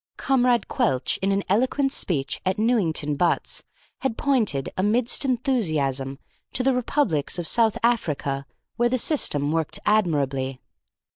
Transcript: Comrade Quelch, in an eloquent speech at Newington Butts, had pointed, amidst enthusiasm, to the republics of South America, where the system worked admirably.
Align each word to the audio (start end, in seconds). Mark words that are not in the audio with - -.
Comrade 0.17 0.67
Quelch, 0.67 1.19
in 1.21 1.31
an 1.31 1.43
eloquent 1.47 1.91
speech 1.91 2.41
at 2.43 2.57
Newington 2.57 3.13
Butts, 3.13 3.61
had 3.99 4.17
pointed, 4.17 4.73
amidst 4.75 5.25
enthusiasm, 5.25 6.17
to 6.53 6.63
the 6.63 6.73
republics 6.73 7.37
of 7.37 7.47
South 7.47 7.77
America, 7.83 8.47
where 8.77 8.89
the 8.89 8.97
system 8.97 9.51
worked 9.51 9.77
admirably. 9.85 10.59